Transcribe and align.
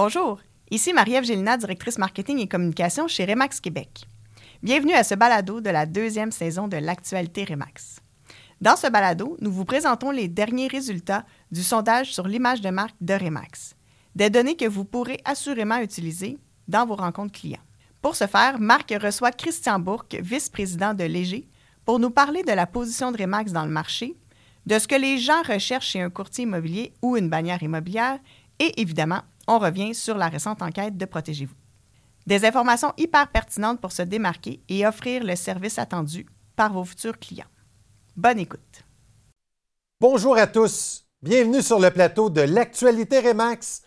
Bonjour, 0.00 0.38
ici 0.70 0.92
Marie-Ève 0.92 1.24
Gélina, 1.24 1.56
directrice 1.56 1.98
marketing 1.98 2.38
et 2.38 2.46
communication 2.46 3.08
chez 3.08 3.24
Remax 3.24 3.58
Québec. 3.58 4.06
Bienvenue 4.62 4.92
à 4.92 5.02
ce 5.02 5.16
balado 5.16 5.60
de 5.60 5.70
la 5.70 5.86
deuxième 5.86 6.30
saison 6.30 6.68
de 6.68 6.76
l'actualité 6.76 7.42
Remax. 7.42 7.98
Dans 8.60 8.76
ce 8.76 8.86
balado, 8.86 9.36
nous 9.40 9.50
vous 9.50 9.64
présentons 9.64 10.12
les 10.12 10.28
derniers 10.28 10.68
résultats 10.68 11.24
du 11.50 11.64
sondage 11.64 12.14
sur 12.14 12.28
l'image 12.28 12.60
de 12.60 12.70
marque 12.70 12.94
de 13.00 13.12
Remax, 13.12 13.74
des 14.14 14.30
données 14.30 14.54
que 14.54 14.68
vous 14.68 14.84
pourrez 14.84 15.18
assurément 15.24 15.80
utiliser 15.80 16.38
dans 16.68 16.86
vos 16.86 16.94
rencontres 16.94 17.40
clients. 17.40 17.58
Pour 18.00 18.14
ce 18.14 18.28
faire, 18.28 18.60
Marc 18.60 18.94
reçoit 19.02 19.32
Christian 19.32 19.80
Bourque, 19.80 20.16
vice-président 20.22 20.94
de 20.94 21.02
Léger, 21.02 21.48
pour 21.84 21.98
nous 21.98 22.10
parler 22.10 22.44
de 22.44 22.52
la 22.52 22.68
position 22.68 23.10
de 23.10 23.20
Remax 23.20 23.50
dans 23.50 23.64
le 23.64 23.72
marché, 23.72 24.14
de 24.64 24.78
ce 24.78 24.86
que 24.86 24.94
les 24.94 25.18
gens 25.18 25.42
recherchent 25.42 25.88
chez 25.88 26.02
un 26.02 26.10
courtier 26.10 26.44
immobilier 26.44 26.92
ou 27.02 27.16
une 27.16 27.28
bannière 27.28 27.64
immobilière 27.64 28.20
et 28.60 28.80
évidemment 28.80 29.22
on 29.48 29.58
revient 29.58 29.94
sur 29.94 30.16
la 30.16 30.28
récente 30.28 30.62
enquête 30.62 30.96
de 30.96 31.04
Protégez-vous. 31.04 31.54
Des 32.26 32.44
informations 32.44 32.92
hyper 32.98 33.28
pertinentes 33.28 33.80
pour 33.80 33.90
se 33.90 34.02
démarquer 34.02 34.62
et 34.68 34.86
offrir 34.86 35.24
le 35.24 35.34
service 35.34 35.78
attendu 35.78 36.26
par 36.54 36.72
vos 36.72 36.84
futurs 36.84 37.18
clients. 37.18 37.46
Bonne 38.14 38.38
écoute. 38.38 38.84
Bonjour 40.00 40.36
à 40.36 40.46
tous. 40.46 41.06
Bienvenue 41.22 41.62
sur 41.62 41.80
le 41.80 41.90
plateau 41.90 42.30
de 42.30 42.42
l'actualité 42.42 43.20
Remax, 43.20 43.82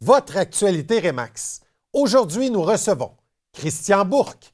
votre 0.00 0.36
actualité 0.36 1.00
Remax. 1.00 1.62
Aujourd'hui, 1.92 2.50
nous 2.50 2.62
recevons 2.62 3.12
Christian 3.52 4.04
Bourque. 4.04 4.52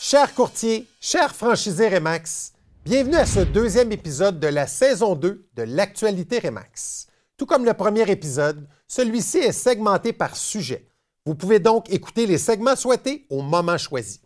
Chers 0.00 0.34
courtiers, 0.34 0.88
chers 1.00 1.34
franchisés 1.34 1.88
Remax, 1.88 2.52
Bienvenue 2.88 3.16
à 3.16 3.26
ce 3.26 3.40
deuxième 3.40 3.92
épisode 3.92 4.40
de 4.40 4.46
la 4.46 4.66
saison 4.66 5.14
2 5.14 5.50
de 5.54 5.62
l'actualité 5.62 6.38
Remax. 6.38 7.06
Tout 7.36 7.44
comme 7.44 7.66
le 7.66 7.74
premier 7.74 8.10
épisode, 8.10 8.66
celui-ci 8.86 9.36
est 9.36 9.52
segmenté 9.52 10.14
par 10.14 10.34
sujet. 10.34 10.88
Vous 11.26 11.34
pouvez 11.34 11.58
donc 11.58 11.92
écouter 11.92 12.24
les 12.24 12.38
segments 12.38 12.76
souhaités 12.76 13.26
au 13.28 13.42
moment 13.42 13.76
choisi. 13.76 14.22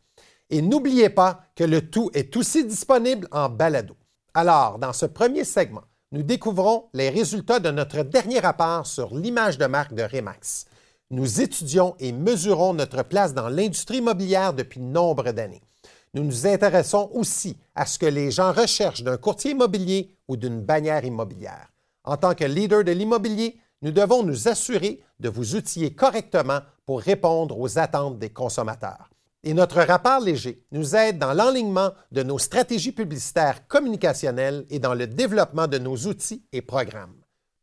Et 0.49 0.63
n'oubliez 0.63 1.11
pas 1.11 1.41
que 1.57 1.65
le 1.65 1.91
tout 1.91 2.13
est 2.15 2.37
aussi 2.37 2.65
disponible 2.65 3.27
en 3.33 3.49
balado. 3.49 3.97
Alors, 4.33 4.79
dans 4.79 4.93
ce 4.93 5.07
premier 5.07 5.43
segment, 5.43 5.83
nous 6.13 6.23
découvrons 6.23 6.89
les 6.95 7.11
résultats 7.11 7.59
de 7.59 7.73
notre 7.73 8.05
dernier 8.05 8.39
rapport 8.39 8.87
sur 8.87 9.13
l'image 9.13 9.59
de 9.59 9.67
marque 9.67 9.95
de 9.95 10.05
Remax. 10.05 10.67
Nous 11.11 11.41
étudions 11.41 11.97
et 11.99 12.13
mesurons 12.13 12.75
notre 12.75 13.03
place 13.03 13.35
dans 13.35 13.49
l'industrie 13.49 13.99
immobilière 13.99 14.55
depuis 14.55 14.79
nombre 14.79 15.33
d'années 15.33 15.63
nous 16.15 16.25
nous 16.25 16.47
intéressons 16.47 17.11
aussi 17.13 17.57
à 17.75 17.87
ce 17.87 17.99
que 17.99 18.07
les 18.07 18.31
gens 18.31 18.53
recherchent 18.53 19.03
d'un 19.03 19.17
courtier 19.17 19.53
immobilier 19.53 20.15
ou 20.29 20.37
d'une 20.37 20.61
bannière 20.61 21.05
immobilière. 21.05 21.69
En 22.05 22.17
tant 22.17 22.35
que 22.35 22.45
leader 22.45 22.85
de 22.85 22.93
l'immobilier, 22.93 23.59
nous 23.81 23.93
devons 23.93 24.23
nous 24.23 24.49
assurer 24.49 25.03
de 25.21 25.29
vous 25.29 25.57
outiller 25.57 25.95
correctement 25.95 26.61
pour 26.85 27.01
répondre 27.01 27.59
aux 27.59 27.79
attentes 27.79 28.19
des 28.19 28.31
consommateurs. 28.31 29.11
Et 29.45 29.55
notre 29.55 29.81
rapport 29.81 30.21
léger 30.21 30.65
nous 30.71 30.95
aide 30.95 31.19
dans 31.19 31.33
l'enlignement 31.33 31.91
de 32.13 32.23
nos 32.23 32.39
stratégies 32.39 32.93
publicitaires 32.93 33.67
communicationnelles 33.67 34.67
et 34.71 34.79
dans 34.79 34.95
le 34.95 35.07
développement 35.07 35.67
de 35.67 35.79
nos 35.79 35.97
outils 35.97 36.45
et 36.53 36.63
programmes. 36.63 37.17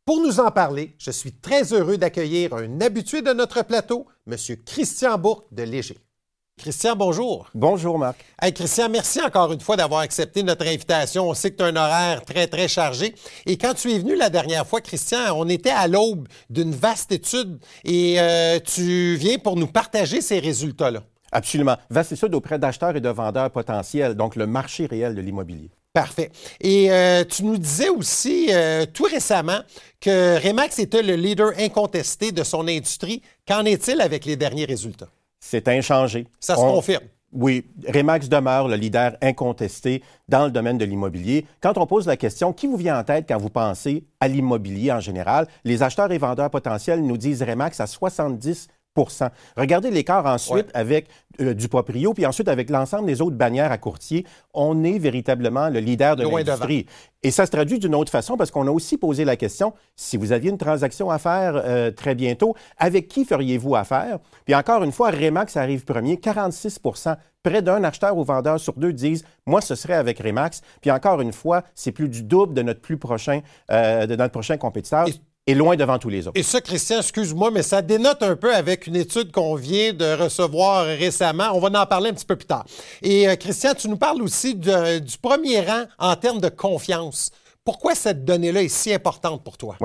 Pour 0.04 0.20
nous 0.20 0.40
en 0.40 0.50
parler, 0.50 0.94
je 0.98 1.10
suis 1.10 1.32
très 1.32 1.72
heureux 1.72 1.96
d'accueillir 1.96 2.52
un 2.54 2.80
habitué 2.80 3.22
de 3.22 3.32
notre 3.32 3.62
plateau, 3.62 4.06
M. 4.26 4.36
Christian 4.66 5.16
Bourque 5.16 5.46
de 5.54 5.62
Léger. 5.62 5.98
Christian, 6.60 6.94
bonjour. 6.94 7.48
Bonjour, 7.54 7.98
Marc. 7.98 8.22
Hey, 8.40 8.52
Christian, 8.52 8.90
merci 8.90 9.18
encore 9.22 9.50
une 9.50 9.60
fois 9.60 9.76
d'avoir 9.76 10.02
accepté 10.02 10.42
notre 10.42 10.66
invitation. 10.66 11.26
On 11.26 11.32
sait 11.32 11.50
que 11.50 11.56
tu 11.56 11.62
as 11.62 11.68
un 11.68 11.76
horaire 11.76 12.22
très, 12.22 12.46
très 12.48 12.68
chargé. 12.68 13.14
Et 13.46 13.56
quand 13.56 13.72
tu 13.72 13.90
es 13.90 13.98
venu 13.98 14.14
la 14.14 14.28
dernière 14.28 14.66
fois, 14.66 14.82
Christian, 14.82 15.20
on 15.34 15.48
était 15.48 15.70
à 15.70 15.88
l'aube 15.88 16.28
d'une 16.50 16.72
vaste 16.72 17.12
étude 17.12 17.58
et 17.84 18.20
euh, 18.20 18.58
tu 18.58 19.14
viens 19.14 19.38
pour 19.38 19.56
nous 19.56 19.68
partager 19.68 20.20
ces 20.20 20.38
résultats-là. 20.38 21.02
Absolument. 21.32 21.76
Vaste 21.88 22.12
étude 22.12 22.34
auprès 22.34 22.58
d'acheteurs 22.58 22.94
et 22.94 23.00
de 23.00 23.08
vendeurs 23.08 23.50
potentiels, 23.50 24.14
donc 24.14 24.36
le 24.36 24.46
marché 24.46 24.84
réel 24.84 25.14
de 25.14 25.22
l'immobilier. 25.22 25.70
Parfait. 25.94 26.30
Et 26.60 26.92
euh, 26.92 27.24
tu 27.24 27.42
nous 27.42 27.56
disais 27.56 27.88
aussi 27.88 28.48
euh, 28.50 28.84
tout 28.84 29.04
récemment 29.10 29.60
que 29.98 30.36
Remax 30.46 30.78
était 30.78 31.02
le 31.02 31.16
leader 31.16 31.52
incontesté 31.58 32.32
de 32.32 32.44
son 32.44 32.68
industrie. 32.68 33.22
Qu'en 33.48 33.64
est-il 33.64 34.02
avec 34.02 34.26
les 34.26 34.36
derniers 34.36 34.66
résultats? 34.66 35.08
C'est 35.40 35.66
inchangé. 35.68 36.26
Ça 36.38 36.54
se 36.54 36.60
confirme. 36.60 37.04
Oui, 37.32 37.64
Remax 37.86 38.28
demeure 38.28 38.66
le 38.66 38.74
leader 38.74 39.16
incontesté 39.22 40.02
dans 40.28 40.46
le 40.46 40.50
domaine 40.50 40.78
de 40.78 40.84
l'immobilier. 40.84 41.46
Quand 41.60 41.78
on 41.78 41.86
pose 41.86 42.06
la 42.06 42.16
question, 42.16 42.52
qui 42.52 42.66
vous 42.66 42.76
vient 42.76 42.98
en 42.98 43.04
tête 43.04 43.26
quand 43.28 43.38
vous 43.38 43.50
pensez 43.50 44.04
à 44.18 44.26
l'immobilier 44.26 44.90
en 44.90 44.98
général, 44.98 45.46
les 45.64 45.84
acheteurs 45.84 46.10
et 46.10 46.18
vendeurs 46.18 46.50
potentiels 46.50 47.02
nous 47.02 47.16
disent 47.16 47.42
Remax 47.42 47.78
à 47.78 47.86
70 47.86 48.66
Regardez 49.56 49.90
l'écart 49.90 50.26
ensuite 50.26 50.68
avec 50.74 51.08
euh, 51.40 51.54
du 51.54 51.68
proprio, 51.68 52.12
puis 52.12 52.26
ensuite 52.26 52.48
avec 52.48 52.70
l'ensemble 52.70 53.06
des 53.06 53.22
autres 53.22 53.36
bannières 53.36 53.72
à 53.72 53.78
courtier. 53.78 54.26
On 54.52 54.84
est 54.84 54.98
véritablement 54.98 55.68
le 55.68 55.80
leader 55.80 56.16
de 56.16 56.24
l'industrie. 56.24 56.86
Et 57.22 57.30
ça 57.30 57.46
se 57.46 57.50
traduit 57.50 57.78
d'une 57.78 57.94
autre 57.94 58.10
façon 58.10 58.36
parce 58.36 58.50
qu'on 58.50 58.66
a 58.66 58.70
aussi 58.70 58.96
posé 58.96 59.24
la 59.24 59.36
question, 59.36 59.72
si 59.94 60.16
vous 60.16 60.32
aviez 60.32 60.50
une 60.50 60.58
transaction 60.58 61.10
à 61.10 61.18
faire 61.18 61.54
euh, 61.56 61.90
très 61.90 62.14
bientôt, 62.14 62.54
avec 62.78 63.08
qui 63.08 63.24
feriez-vous 63.24 63.76
affaire? 63.76 64.18
Puis 64.44 64.54
encore 64.54 64.82
une 64.82 64.92
fois, 64.92 65.10
Remax 65.10 65.56
arrive 65.56 65.84
premier, 65.84 66.16
46% 66.16 67.16
Près 67.42 67.62
d'un 67.62 67.82
acheteur 67.84 68.18
ou 68.18 68.22
vendeur 68.22 68.60
sur 68.60 68.74
deux 68.74 68.92
disent, 68.92 69.24
moi, 69.46 69.62
ce 69.62 69.74
serait 69.74 69.94
avec 69.94 70.18
Remax. 70.18 70.60
Puis 70.82 70.90
encore 70.90 71.22
une 71.22 71.32
fois, 71.32 71.62
c'est 71.74 71.92
plus 71.92 72.10
du 72.10 72.22
double 72.22 72.52
de 72.52 72.60
notre 72.60 72.82
plus 72.82 72.98
prochain, 72.98 73.40
euh, 73.70 74.06
de 74.06 74.14
notre 74.14 74.32
prochain 74.32 74.58
compétiteur 74.58 75.08
et 75.08 75.14
loin 75.48 75.76
devant 75.76 75.98
tous 75.98 76.08
les 76.08 76.26
autres. 76.26 76.38
Et 76.38 76.42
ça, 76.42 76.60
Christian, 76.60 76.98
excuse-moi, 76.98 77.50
mais 77.50 77.62
ça 77.62 77.82
dénote 77.82 78.22
un 78.22 78.36
peu 78.36 78.54
avec 78.54 78.86
une 78.86 78.96
étude 78.96 79.32
qu'on 79.32 79.54
vient 79.54 79.92
de 79.92 80.22
recevoir 80.22 80.84
récemment. 80.86 81.50
On 81.54 81.60
va 81.60 81.80
en 81.80 81.86
parler 81.86 82.10
un 82.10 82.14
petit 82.14 82.24
peu 82.24 82.36
plus 82.36 82.46
tard. 82.46 82.64
Et 83.02 83.28
euh, 83.28 83.36
Christian, 83.36 83.74
tu 83.74 83.88
nous 83.88 83.96
parles 83.96 84.22
aussi 84.22 84.54
du 84.54 85.18
premier 85.20 85.60
rang 85.60 85.84
en 85.98 86.16
termes 86.16 86.40
de 86.40 86.48
confiance. 86.48 87.30
Pourquoi 87.64 87.94
cette 87.94 88.24
donnée-là 88.24 88.62
est 88.62 88.68
si 88.68 88.92
importante 88.92 89.44
pour 89.44 89.58
toi? 89.58 89.76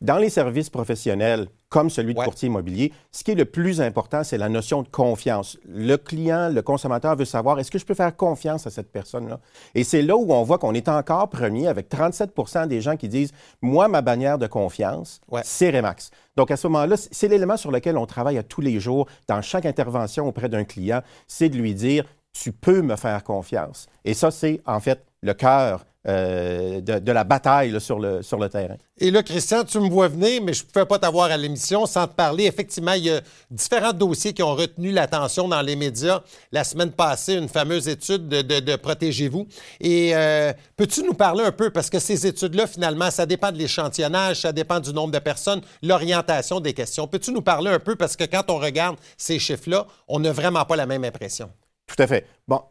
Dans 0.00 0.16
les 0.16 0.30
services 0.30 0.70
professionnels, 0.70 1.48
comme 1.68 1.90
celui 1.90 2.14
de 2.14 2.18
courtier 2.18 2.48
immobilier, 2.48 2.90
ce 3.12 3.22
qui 3.22 3.32
est 3.32 3.34
le 3.34 3.44
plus 3.44 3.82
important, 3.82 4.24
c'est 4.24 4.38
la 4.38 4.48
notion 4.48 4.82
de 4.82 4.88
confiance. 4.88 5.58
Le 5.68 5.96
client, 5.96 6.48
le 6.48 6.62
consommateur 6.62 7.16
veut 7.16 7.26
savoir 7.26 7.58
est-ce 7.58 7.70
que 7.70 7.78
je 7.78 7.84
peux 7.84 7.92
faire 7.92 8.16
confiance 8.16 8.66
à 8.66 8.70
cette 8.70 8.90
personne-là? 8.90 9.40
Et 9.74 9.84
c'est 9.84 10.00
là 10.00 10.16
où 10.16 10.32
on 10.32 10.42
voit 10.42 10.56
qu'on 10.56 10.72
est 10.72 10.88
encore 10.88 11.28
premier 11.28 11.68
avec 11.68 11.90
37% 11.90 12.66
des 12.66 12.80
gens 12.80 12.96
qui 12.96 13.10
disent 13.10 13.32
Moi, 13.60 13.88
ma 13.88 14.00
bannière 14.00 14.38
de 14.38 14.46
confiance, 14.46 15.20
c'est 15.42 15.68
Remax. 15.68 16.10
Donc, 16.34 16.50
à 16.50 16.56
ce 16.56 16.66
moment-là, 16.68 16.96
c'est 16.96 17.28
l'élément 17.28 17.58
sur 17.58 17.70
lequel 17.70 17.98
on 17.98 18.06
travaille 18.06 18.38
à 18.38 18.42
tous 18.42 18.62
les 18.62 18.80
jours 18.80 19.06
dans 19.28 19.42
chaque 19.42 19.66
intervention 19.66 20.26
auprès 20.26 20.48
d'un 20.48 20.64
client, 20.64 21.02
c'est 21.26 21.50
de 21.50 21.58
lui 21.58 21.74
dire 21.74 22.06
Tu 22.32 22.52
peux 22.52 22.80
me 22.80 22.96
faire 22.96 23.22
confiance. 23.22 23.86
Et 24.06 24.14
ça, 24.14 24.30
c'est 24.30 24.62
en 24.64 24.80
fait 24.80 25.04
le 25.20 25.34
cœur 25.34 25.84
euh, 26.08 26.80
de, 26.80 27.12
la 27.12 27.24
bataille 27.24 27.78
sur, 27.78 27.98
le, 27.98 28.22
sur 28.22 28.38
le 28.38 28.48
terrain. 28.48 28.76
Et 28.96 29.10
là, 29.10 29.22
Christian, 29.22 29.64
tu 29.64 29.78
me 29.80 29.90
vois 29.90 30.08
venir, 30.08 30.40
mais 30.42 30.54
je 30.54 30.64
ne 30.64 30.70
pouvais 30.70 30.86
pas 30.86 30.98
t'avoir 30.98 31.30
à 31.30 31.36
l'émission 31.36 31.84
sans 31.84 32.06
te 32.06 32.14
parler. 32.14 32.44
Effectivement, 32.44 32.94
il 32.94 33.04
y 33.04 33.10
a 33.10 33.20
différents 33.50 33.92
dossiers 33.92 34.32
qui 34.32 34.42
ont 34.42 34.54
retenu 34.54 34.92
l'attention 34.92 35.46
dans 35.46 35.60
les 35.60 35.76
médias. 35.76 36.22
La 36.52 36.64
semaine 36.64 36.90
passée, 36.92 37.34
une 37.34 37.50
fameuse 37.50 37.86
étude 37.86 38.28
de, 38.28 38.76
Protégez-vous. 38.76 39.46
Et 39.78 40.16
euh, 40.16 40.54
peux-tu 40.74 41.02
nous 41.02 41.12
parler 41.12 41.44
un 41.44 41.52
peu, 41.52 41.68
parce 41.68 41.90
que 41.90 41.98
ces 41.98 42.26
études-là, 42.26 42.66
finalement, 42.66 43.10
ça 43.10 43.26
dépend 43.26 43.52
de 43.52 43.58
l'échantillonnage, 43.58 44.40
ça 44.40 44.52
dépend 44.52 44.80
du 44.80 44.94
nombre 44.94 45.12
de 45.12 45.18
personnes, 45.18 45.60
l'orientation 45.82 46.60
des 46.60 46.72
questions. 46.72 47.06
Peux-tu 47.08 47.30
nous 47.30 47.42
parler 47.42 47.70
un 47.70 47.78
peu, 47.78 47.94
parce 47.94 48.16
que 48.16 48.24
quand 48.24 48.44
on 48.48 48.56
regarde 48.56 48.96
ces 49.18 49.38
chiffres-là, 49.38 49.86
on 50.08 50.18
n'a 50.20 50.32
vraiment 50.32 50.64
pas 50.64 50.76
la 50.76 50.86
même 50.86 51.04
impression. 51.04 51.50
Tout 51.86 52.02
à 52.02 52.06
fait. 52.06 52.26
Bon, 52.48 52.62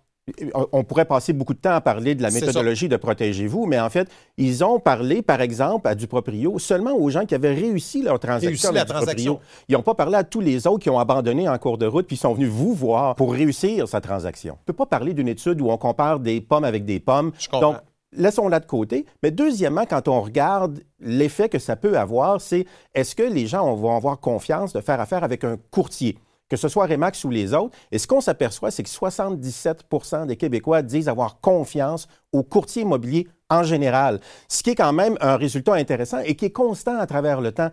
on 0.72 0.84
pourrait 0.84 1.06
passer 1.06 1.34
beaucoup 1.34 1.54
de 1.54 1.60
temps 1.60 1.74
à 1.74 1.82
parler 1.82 2.16
de 2.16 2.22
la 2.22 2.32
méthodologie 2.32 2.90
de 2.90 2.98
Protégez-vous, 2.98 3.66
mais 3.66 3.80
en 3.80 3.90
fait, 3.90 4.10
ils 4.38 4.64
ont 4.64 4.80
parlé, 4.80 5.22
par 5.22 5.42
exemple, 5.42 5.88
à 5.88 5.96
du 5.96 6.08
proprio 6.08 6.60
seulement 6.60 6.94
aux 6.94 7.10
gens 7.10 7.26
qui 7.26 7.36
avaient 7.36 7.54
réussi 7.54 8.02
leur 8.02 8.20
transaction 8.20 8.70
avec 8.70 8.86
transaction. 8.86 9.40
Ils 9.68 9.74
n'ont 9.74 9.82
pas 9.82 9.96
parlé 9.96 10.16
à 10.16 10.24
tous 10.24 10.42
les 10.42 10.68
autres 10.68 10.80
qui 10.80 10.90
ont 10.90 11.00
abandonné 11.00 11.48
en 11.48 11.58
cours 11.58 11.78
de 11.78 11.86
route 11.86 12.08
puis 12.08 12.18
sont 12.18 12.34
venus 12.34 12.50
vous 12.50 12.74
voir 12.74 13.16
pour 13.16 13.34
réussir 13.34 13.88
sa 13.88 14.02
transaction. 14.02 14.54
On 14.54 14.62
ne 14.62 14.66
peut 14.66 14.74
pas 14.74 14.86
parler 14.86 15.14
d'une 15.14 15.28
étude 15.28 15.62
où 15.62 15.70
on 15.70 15.78
compare 15.78 16.20
des 16.20 16.42
pommes 16.42 16.64
avec 16.64 16.86
des 16.86 17.00
pommes. 17.00 17.32
Donc, 17.52 17.78
laissons-la 18.14 18.60
de 18.60 18.66
côté. 18.66 19.06
Mais 19.24 19.32
deuxièmement, 19.32 19.86
quand 19.86 20.08
on 20.08 20.22
regarde 20.22 20.82
l'effet 21.00 21.50
que 21.50 21.60
ça 21.60 21.76
peut 21.76 21.98
avoir, 21.98 22.42
c'est 22.42 22.66
est-ce 22.94 23.16
que 23.16 23.24
les 23.24 23.48
gens 23.48 23.74
vont 23.76 23.96
avoir 23.96 24.20
confiance 24.20 24.74
de 24.74 24.82
faire 24.82 25.00
affaire 25.00 25.24
avec 25.24 25.44
un 25.44 25.58
courtier? 25.72 26.18
Que 26.50 26.58
ce 26.58 26.68
soit 26.68 26.88
Remax 26.88 27.24
ou 27.24 27.30
les 27.30 27.54
autres. 27.54 27.78
Et 27.92 28.00
ce 28.00 28.08
qu'on 28.08 28.22
s'aperçoit, 28.22 28.72
c'est 28.72 28.84
que 28.84 28.90
77 28.90 29.86
des 30.28 30.36
Québécois 30.36 30.82
disent 30.82 31.08
avoir 31.08 31.40
confiance 31.40 32.08
aux 32.34 32.44
courtiers 32.44 32.82
immobiliers 32.82 33.28
en 33.50 33.64
général, 33.64 34.20
ce 34.48 34.62
qui 34.62 34.72
est 34.72 34.76
quand 34.76 34.94
même 34.94 35.18
un 35.22 35.36
résultat 35.36 35.74
intéressant 35.74 36.20
et 36.20 36.36
qui 36.36 36.46
est 36.46 36.52
constant 36.52 37.00
à 37.00 37.08
travers 37.08 37.42
le 37.42 37.52
temps. 37.52 37.72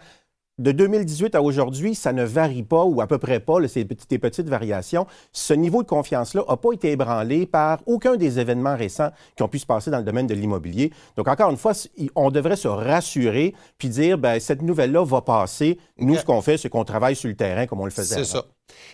de 0.58 0.73
2018 0.73 1.34
à 1.34 1.43
aujourd'hui, 1.43 1.94
ça 1.94 2.14
ne 2.14 2.25
varie 2.25 2.62
pas 2.62 2.84
ou 2.84 3.02
à 3.02 3.06
peu 3.06 3.19
près 3.19 3.40
pas, 3.40 3.56
c'est 3.69 3.84
des 3.84 4.19
petites 4.19 4.49
variations. 4.49 5.06
Ce 5.32 5.52
niveau 5.52 5.82
de 5.82 5.88
confiance-là 5.88 6.44
n'a 6.49 6.56
pas 6.56 6.73
été 6.73 6.93
ébranlé 6.93 7.44
par 7.44 7.81
aucun 7.84 8.17
des 8.17 8.38
événements 8.38 8.76
récents 8.76 9.11
qui 9.37 9.43
ont 9.43 9.49
pu 9.49 9.58
se 9.58 9.67
passer 9.67 9.90
dans 9.90 9.99
le 9.99 10.05
domaine 10.05 10.26
de 10.26 10.34
l'immobilier. 10.34 10.93
Donc, 11.17 11.28
encore 11.28 11.50
une 11.50 11.58
fois, 11.58 11.73
on 12.14 12.31
devrait 12.31 12.56
se 12.56 12.69
rassurer 12.69 13.55
puis 13.76 13.90
dire, 13.90 14.17
ben 14.17 14.40
cette 14.40 14.62
nouvelle-là 14.62 15.05
va 15.05 15.20
passer. 15.20 15.78
Nous, 15.99 16.17
ce 16.17 16.25
qu'on 16.25 16.40
fait, 16.40 16.56
c'est 16.56 16.70
qu'on 16.70 16.84
travaille 16.84 17.17
sur 17.17 17.28
le 17.28 17.37
terrain 17.37 17.67
comme 17.67 17.81
on 17.81 17.84
le 17.84 17.90
faisait. 17.90 18.17
C'est 18.17 18.25
ça. 18.25 18.44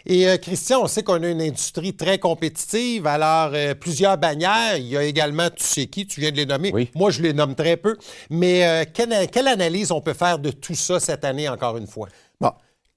Et 0.07 0.29
euh, 0.29 0.37
Christian, 0.37 0.83
on 0.83 0.87
sait 0.87 1.03
qu'on 1.03 1.23
a 1.23 1.29
une 1.29 1.41
industrie 1.41 1.95
très 1.95 2.19
compétitive. 2.19 3.07
Alors, 3.07 3.53
euh, 3.55 3.75
plusieurs 3.75 4.19
bannières. 4.19 4.77
Il 4.77 4.87
y 4.87 4.97
a 4.97 5.03
également, 5.03 5.49
tu 5.51 5.63
sais 5.63 5.87
qui, 5.87 6.07
tu 6.07 6.21
viens 6.21 6.31
de 6.31 6.37
les 6.37 6.47
nommer. 6.47 6.71
Oui. 6.73 6.91
Moi, 6.95 7.11
je 7.11 7.23
les 7.23 7.33
nomme 7.33 7.55
très 7.55 7.77
peu. 7.77 7.97
Mais 8.31 8.65
euh, 8.67 8.85
quelle, 8.93 9.29
quelle, 9.31 9.49
analyse 9.49 9.93
on 9.93 10.01
peut 10.01 10.15
faire 10.15 10.39
de 10.39 10.51
tout 10.51 10.75
ça 10.75 10.99
cette 11.01 11.25
année, 11.25 11.49
encore 11.49 11.77
une 11.77 11.87
fois? 11.87 12.09
Bon. 12.41 12.53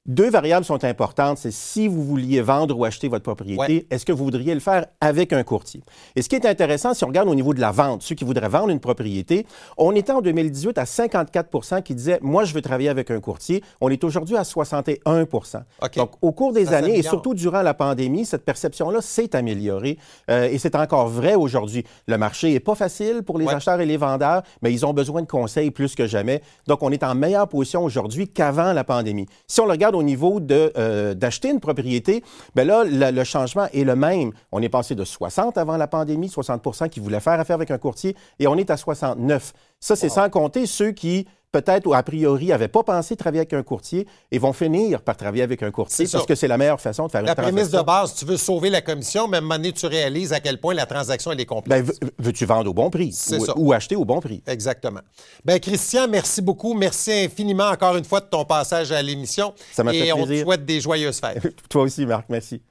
Deux 0.07 0.29
variables 0.29 0.65
sont 0.65 0.83
importantes. 0.83 1.39
C'est 1.39 1.51
si 1.51 1.87
vous 1.87 2.03
vouliez 2.03 2.39
vendre 2.41 2.77
ou 2.77 2.85
acheter 2.85 3.07
votre 3.07 3.23
propriété, 3.23 3.57
Ouais. 3.59 3.87
est-ce 3.89 4.05
que 4.05 4.11
vous 4.11 4.23
voudriez 4.23 4.53
le 4.53 4.59
faire 4.59 4.85
avec 5.01 5.33
un 5.33 5.41
courtier? 5.43 5.81
Et 6.15 6.21
ce 6.21 6.29
qui 6.29 6.35
est 6.35 6.45
intéressant, 6.45 6.93
si 6.93 7.03
on 7.03 7.07
regarde 7.07 7.27
au 7.27 7.33
niveau 7.33 7.55
de 7.55 7.59
la 7.59 7.71
vente, 7.71 8.03
ceux 8.03 8.13
qui 8.13 8.23
voudraient 8.23 8.47
vendre 8.47 8.69
une 8.69 8.79
propriété, 8.79 9.47
on 9.79 9.93
était 9.95 10.11
en 10.11 10.21
2018 10.21 10.77
à 10.77 10.85
54 10.85 11.81
qui 11.81 11.95
disaient, 11.95 12.19
moi, 12.21 12.43
je 12.43 12.53
veux 12.53 12.61
travailler 12.61 12.89
avec 12.89 13.09
un 13.09 13.19
courtier. 13.19 13.63
On 13.81 13.89
est 13.89 14.03
aujourd'hui 14.03 14.37
à 14.37 14.43
61 14.43 15.23
OK. 15.23 15.95
Donc, 15.95 16.11
au 16.21 16.31
cours 16.31 16.53
des 16.53 16.65
Ça 16.65 16.77
années, 16.77 16.99
et 16.99 17.01
surtout 17.01 17.33
durant 17.33 17.63
la 17.63 17.73
pandémie, 17.73 18.25
cette 18.25 18.45
perception-là 18.45 19.01
s'est 19.01 19.35
améliorée. 19.35 19.97
Euh, 20.29 20.47
et 20.51 20.59
c'est 20.59 20.75
encore 20.75 21.07
vrai 21.07 21.33
aujourd'hui. 21.33 21.83
Le 22.07 22.19
marché 22.19 22.53
n'est 22.53 22.59
pas 22.59 22.75
facile 22.75 23.23
pour 23.23 23.39
les 23.39 23.45
Ouais. 23.47 23.55
acheteurs 23.55 23.81
et 23.81 23.85
les 23.87 23.97
vendeurs, 23.97 24.43
mais 24.61 24.71
ils 24.71 24.85
ont 24.85 24.93
besoin 24.93 25.23
de 25.23 25.27
conseils 25.27 25.71
plus 25.71 25.95
que 25.95 26.05
jamais. 26.05 26.43
Donc, 26.67 26.83
on 26.83 26.91
est 26.91 27.03
en 27.03 27.15
meilleure 27.15 27.47
position 27.47 27.83
aujourd'hui 27.83 28.27
qu'avant 28.27 28.71
la 28.71 28.83
pandémie. 28.83 29.25
Si 29.47 29.59
on 29.61 29.65
le 29.65 29.71
regarde 29.71 29.94
au 29.95 30.03
niveau 30.03 30.39
de, 30.39 30.71
euh, 30.77 31.13
d'acheter 31.13 31.49
une 31.49 31.59
propriété, 31.59 32.23
ben 32.55 32.67
là, 32.67 32.83
le, 32.83 33.11
le 33.11 33.23
changement 33.23 33.67
est 33.73 33.83
le 33.83 33.95
même. 33.95 34.31
On 34.51 34.61
est 34.61 34.69
passé 34.69 34.95
de 34.95 35.03
60 35.03 35.57
avant 35.57 35.77
la 35.77 35.87
pandémie, 35.87 36.27
60% 36.27 36.89
qui 36.89 36.99
voulaient 36.99 37.19
faire 37.19 37.39
affaire 37.39 37.55
avec 37.55 37.71
un 37.71 37.77
courtier, 37.77 38.15
et 38.39 38.47
on 38.47 38.55
est 38.57 38.69
à 38.69 38.77
69. 38.77 39.53
Ça, 39.79 39.95
c'est 39.95 40.09
sans 40.09 40.29
compter 40.29 40.65
ceux 40.65 40.91
qui 40.91 41.27
peut-être 41.61 41.87
ou 41.87 41.93
a 41.93 42.03
priori 42.03 42.47
n'avaient 42.47 42.67
pas 42.67 42.83
pensé 42.83 43.15
travailler 43.15 43.39
avec 43.41 43.53
un 43.53 43.63
courtier 43.63 44.05
et 44.31 44.37
vont 44.39 44.51
finir 44.51 45.01
par 45.01 45.15
travailler 45.15 45.43
avec 45.43 45.63
un 45.63 45.71
courtier 45.71 46.05
ça. 46.05 46.17
parce 46.17 46.27
que 46.27 46.35
c'est 46.35 46.47
la 46.49 46.57
meilleure 46.57 46.81
façon 46.81 47.05
de 47.07 47.11
faire 47.11 47.21
La 47.21 47.29
une 47.31 47.35
prémisse 47.35 47.69
de 47.69 47.77
transaction. 47.77 47.83
base, 47.83 48.15
tu 48.15 48.25
veux 48.25 48.37
sauver 48.37 48.69
la 48.69 48.81
commission, 48.81 49.27
mais 49.29 49.37
à 49.37 49.39
un 49.39 49.41
moment 49.41 49.55
donné, 49.55 49.71
tu 49.71 49.85
réalises 49.85 50.33
à 50.33 50.39
quel 50.41 50.59
point 50.59 50.73
la 50.73 50.85
transaction 50.85 51.31
elle 51.31 51.39
est 51.39 51.45
complexe. 51.45 51.81
Ben, 51.87 51.95
veux- 52.01 52.11
veux-tu 52.19 52.45
vendre 52.45 52.69
au 52.69 52.73
bon 52.73 52.89
prix 52.89 53.09
ou, 53.09 53.45
ça. 53.45 53.53
ou 53.57 53.71
acheter 53.71 53.95
au 53.95 54.03
bon 54.03 54.19
prix? 54.19 54.43
Exactement. 54.47 54.99
Ben 55.45 55.59
Christian, 55.59 56.07
merci 56.09 56.41
beaucoup. 56.41 56.73
Merci 56.73 57.11
infiniment 57.13 57.69
encore 57.69 57.95
une 57.95 58.05
fois 58.05 58.19
de 58.19 58.25
ton 58.25 58.43
passage 58.43 58.91
à 58.91 59.01
l'émission. 59.01 59.53
Ça 59.71 59.83
m'a 59.83 59.93
Et 59.93 60.01
fait 60.01 60.11
on 60.11 60.21
te 60.23 60.25
plaisir. 60.27 60.45
souhaite 60.45 60.65
des 60.65 60.81
joyeuses 60.81 61.19
fêtes. 61.19 61.55
Toi 61.69 61.83
aussi, 61.83 62.05
Marc, 62.05 62.25
merci. 62.29 62.61